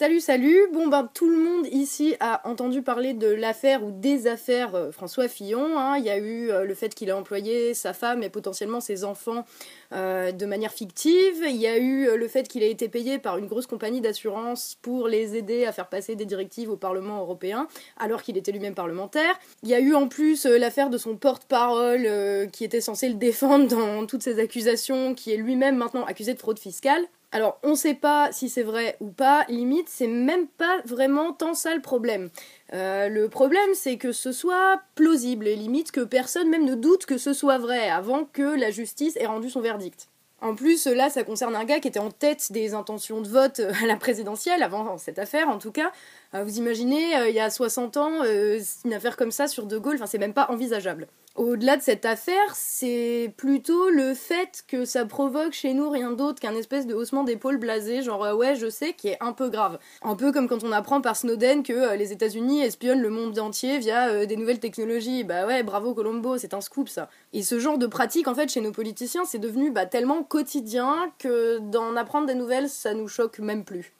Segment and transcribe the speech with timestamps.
[0.00, 0.68] Salut, salut.
[0.72, 4.92] Bon ben tout le monde ici a entendu parler de l'affaire ou des affaires euh,
[4.92, 5.76] François Fillon.
[5.76, 5.96] hein.
[5.98, 9.02] Il y a eu euh, le fait qu'il a employé sa femme et potentiellement ses
[9.02, 9.44] enfants
[9.92, 11.42] euh, de manière fictive.
[11.48, 14.78] Il y a eu le fait qu'il a été payé par une grosse compagnie d'assurance
[14.82, 18.76] pour les aider à faire passer des directives au Parlement européen, alors qu'il était lui-même
[18.76, 19.36] parlementaire.
[19.64, 23.66] Il y a eu en plus l'affaire de son porte-parole qui était censé le défendre
[23.66, 27.04] dans toutes ces accusations, qui est lui-même maintenant accusé de fraude fiscale.
[27.30, 31.52] Alors, on sait pas si c'est vrai ou pas, limite, c'est même pas vraiment tant
[31.52, 32.30] ça le problème.
[32.72, 37.04] Euh, le problème, c'est que ce soit plausible, et limite que personne même ne doute
[37.04, 40.08] que ce soit vrai, avant que la justice ait rendu son verdict.
[40.40, 43.60] En plus, là, ça concerne un gars qui était en tête des intentions de vote
[43.82, 45.90] à la présidentielle, avant cette affaire en tout cas.
[46.34, 49.66] Euh, vous imaginez, euh, il y a 60 ans, euh, une affaire comme ça sur
[49.66, 51.08] De Gaulle, enfin, c'est même pas envisageable.
[51.38, 56.40] Au-delà de cette affaire, c'est plutôt le fait que ça provoque chez nous rien d'autre
[56.40, 59.48] qu'un espèce de haussement d'épaule blasé, genre euh, ouais, je sais, qui est un peu
[59.48, 59.78] grave.
[60.02, 63.38] Un peu comme quand on apprend par Snowden que euh, les États-Unis espionnent le monde
[63.38, 65.22] entier via euh, des nouvelles technologies.
[65.22, 67.08] Bah ouais, bravo Colombo, c'est un scoop ça.
[67.32, 71.12] Et ce genre de pratique, en fait, chez nos politiciens, c'est devenu bah, tellement quotidien
[71.20, 73.92] que d'en apprendre des nouvelles, ça nous choque même plus.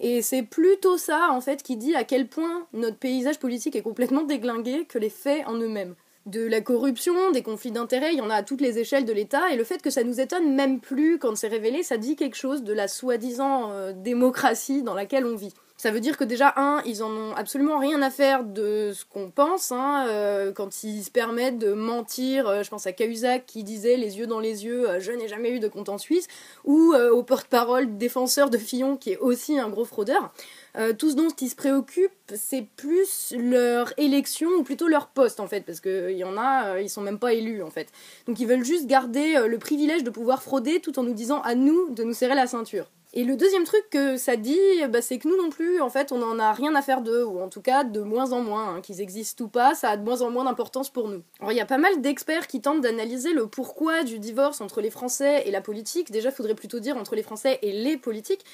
[0.00, 3.82] Et c'est plutôt ça, en fait, qui dit à quel point notre paysage politique est
[3.82, 5.94] complètement déglingué que les faits en eux-mêmes
[6.26, 9.12] de la corruption, des conflits d'intérêts, il y en a à toutes les échelles de
[9.12, 12.16] l'État, et le fait que ça nous étonne même plus quand c'est révélé, ça dit
[12.16, 15.54] quelque chose de la soi-disant euh, démocratie dans laquelle on vit.
[15.78, 19.06] Ça veut dire que déjà, un, ils en ont absolument rien à faire de ce
[19.06, 23.46] qu'on pense, hein, euh, quand ils se permettent de mentir, euh, je pense à Cahuzac
[23.46, 26.28] qui disait les yeux dans les yeux, je n'ai jamais eu de compte en Suisse,
[26.64, 30.32] ou au porte-parole défenseur de Fillon qui est aussi un gros fraudeur.
[30.76, 35.40] Euh, tout ce dont ils se préoccupent, c'est plus leur élection ou plutôt leur poste
[35.40, 37.88] en fait, parce qu'il y en a, euh, ils sont même pas élus en fait.
[38.26, 41.40] Donc ils veulent juste garder euh, le privilège de pouvoir frauder tout en nous disant
[41.42, 42.90] à nous de nous serrer la ceinture.
[43.12, 44.56] Et le deuxième truc que ça dit,
[44.88, 47.24] bah, c'est que nous non plus, en fait, on en a rien à faire d'eux,
[47.24, 49.96] ou en tout cas de moins en moins, hein, qu'ils existent ou pas, ça a
[49.96, 51.22] de moins en moins d'importance pour nous.
[51.40, 54.80] Alors il y a pas mal d'experts qui tentent d'analyser le pourquoi du divorce entre
[54.80, 56.12] les Français et la politique.
[56.12, 58.44] Déjà, faudrait plutôt dire entre les Français et les politiques.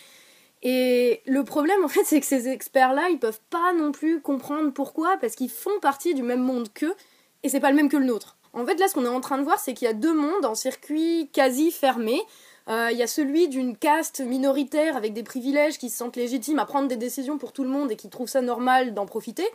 [0.68, 4.72] Et le problème, en fait, c'est que ces experts-là, ils peuvent pas non plus comprendre
[4.72, 6.96] pourquoi, parce qu'ils font partie du même monde qu'eux,
[7.44, 8.36] et c'est pas le même que le nôtre.
[8.52, 10.12] En fait, là, ce qu'on est en train de voir, c'est qu'il y a deux
[10.12, 12.20] mondes en circuit quasi fermé.
[12.68, 16.58] Euh, Il y a celui d'une caste minoritaire avec des privilèges qui se sentent légitimes
[16.58, 19.46] à prendre des décisions pour tout le monde et qui trouvent ça normal d'en profiter,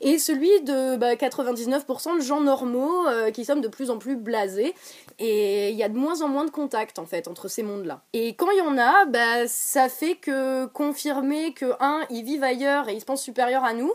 [0.00, 4.16] et celui de bah, 99% de gens normaux euh, qui sommes de plus en plus
[4.16, 4.74] blasés,
[5.18, 8.02] et il y a de moins en moins de contacts en fait entre ces mondes-là.
[8.12, 12.44] Et quand il y en a, bah, ça fait que confirmer que un, ils vivent
[12.44, 13.92] ailleurs et ils se pensent supérieurs à nous,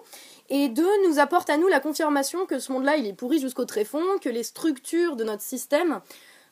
[0.49, 3.65] et deux, nous apporte à nous la confirmation que ce monde-là, il est pourri jusqu'au
[3.65, 6.01] tréfonds, que les structures de notre système,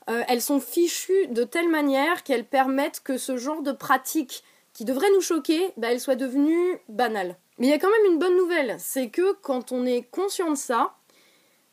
[0.10, 4.86] euh, elles sont fichues de telle manière qu'elles permettent que ce genre de pratique qui
[4.86, 7.38] devrait nous choquer, bah, elles soient devenues banales.
[7.58, 10.50] Mais il y a quand même une bonne nouvelle, c'est que quand on est conscient
[10.50, 10.96] de ça,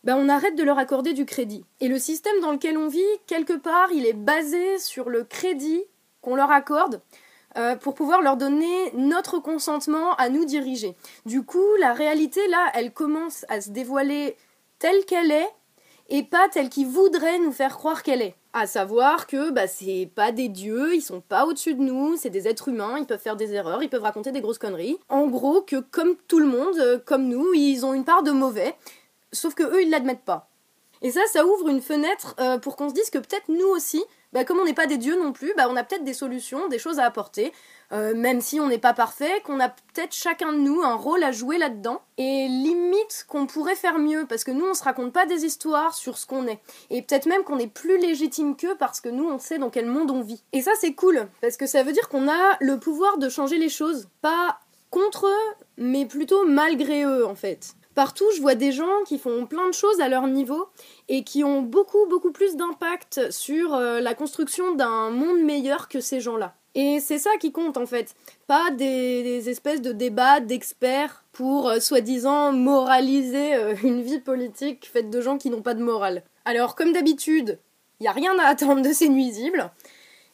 [0.05, 1.65] bah, on arrête de leur accorder du crédit.
[1.81, 5.83] Et le système dans lequel on vit, quelque part, il est basé sur le crédit
[6.21, 7.01] qu'on leur accorde
[7.57, 10.95] euh, pour pouvoir leur donner notre consentement à nous diriger.
[11.25, 14.37] Du coup, la réalité, là, elle commence à se dévoiler
[14.79, 15.49] telle qu'elle est
[16.09, 18.35] et pas telle qu'ils voudraient nous faire croire qu'elle est.
[18.53, 22.31] À savoir que bah, c'est pas des dieux, ils sont pas au-dessus de nous, c'est
[22.31, 24.99] des êtres humains, ils peuvent faire des erreurs, ils peuvent raconter des grosses conneries.
[25.09, 28.31] En gros, que comme tout le monde, euh, comme nous, ils ont une part de
[28.31, 28.75] mauvais,
[29.33, 30.49] sauf que eux, ils l'admettent pas.
[31.03, 34.03] Et ça, ça ouvre une fenêtre euh, pour qu'on se dise que peut-être nous aussi,
[34.33, 36.69] bah, comme on n'est pas des dieux non plus, bah, on a peut-être des solutions,
[36.69, 37.53] des choses à apporter,
[37.93, 41.25] euh, même si on n'est pas parfait, qu'on a peut-être chacun de nous un rôle
[41.25, 45.13] à jouer là-dedans, et limite qu'on pourrait faire mieux, parce que nous on se raconte
[45.13, 48.77] pas des histoires sur ce qu'on est, et peut-être même qu'on est plus légitime qu'eux
[48.79, 50.43] parce que nous on sait dans quel monde on vit.
[50.53, 53.57] Et ça c'est cool, parce que ça veut dire qu'on a le pouvoir de changer
[53.57, 54.61] les choses, pas
[54.91, 57.75] contre eux, mais plutôt malgré eux en fait.
[57.99, 60.69] Partout, je vois des gens qui font plein de choses à leur niveau
[61.09, 65.99] et qui ont beaucoup, beaucoup plus d'impact sur euh, la construction d'un monde meilleur que
[66.01, 66.55] ces gens-là.
[66.77, 68.15] Et c'est ça qui compte en fait,
[68.47, 75.11] pas des, espèces de débats d'experts pour euh, soi-disant moraliser euh, une vie politique faite
[75.11, 76.23] de gens qui n'ont pas de morale.
[76.45, 77.59] Alors comme d'habitude,
[77.99, 79.73] il n'y a rien à attendre de ces nuisibles.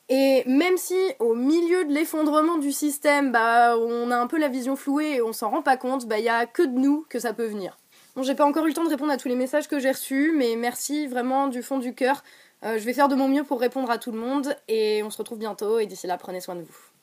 [0.08, 4.48] Et même si au milieu de l'effondrement du système, bah, on a un peu la
[4.48, 7.06] vision flouée et on s'en rend pas compte, bah, il y a que de nous
[7.08, 7.78] que ça peut venir.
[8.14, 9.90] Bon, j'ai pas encore eu le temps de répondre à tous les messages que j'ai
[9.90, 12.22] reçus, mais merci vraiment du fond du cœur.
[12.64, 15.10] Euh, je vais faire de mon mieux pour répondre à tout le monde et on
[15.10, 16.93] se retrouve bientôt et d'ici là, prenez soin de vous.